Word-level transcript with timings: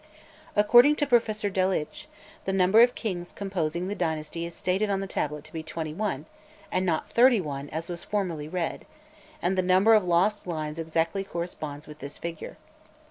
According 0.55 0.95
to 0.95 1.05
Professor 1.05 1.47
Delitzsch, 1.51 2.07
the 2.45 2.51
number 2.53 2.81
of 2.81 2.95
kings 2.95 3.31
composing 3.31 3.87
the 3.87 3.93
dynasty 3.93 4.47
is 4.47 4.55
stated 4.55 4.89
on 4.89 4.99
the 4.99 5.05
tablet 5.05 5.43
to 5.43 5.53
be 5.53 5.61
twenty 5.61 5.93
one, 5.93 6.25
and 6.71 6.87
not 6.87 7.11
thirty 7.11 7.39
one 7.39 7.69
as 7.69 7.87
was 7.87 8.03
formerly 8.03 8.47
read, 8.47 8.85
and 9.43 9.55
the 9.55 9.61
number 9.61 9.93
of 9.93 10.03
lost 10.03 10.47
lines 10.47 10.79
exactly 10.79 11.23
corresponds 11.23 11.85
with 11.85 11.99
this 11.99 12.17
figure. 12.17 12.57